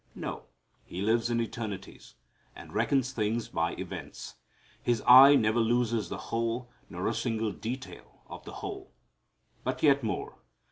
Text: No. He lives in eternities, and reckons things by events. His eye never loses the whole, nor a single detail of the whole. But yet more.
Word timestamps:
No. 0.15 0.45
He 0.83 0.99
lives 0.99 1.29
in 1.29 1.39
eternities, 1.39 2.15
and 2.55 2.73
reckons 2.73 3.13
things 3.13 3.49
by 3.49 3.73
events. 3.73 4.33
His 4.81 5.03
eye 5.07 5.35
never 5.35 5.59
loses 5.59 6.09
the 6.09 6.17
whole, 6.33 6.71
nor 6.89 7.07
a 7.07 7.13
single 7.13 7.51
detail 7.51 8.23
of 8.25 8.43
the 8.43 8.51
whole. 8.65 8.93
But 9.63 9.83
yet 9.83 10.01
more. 10.01 10.39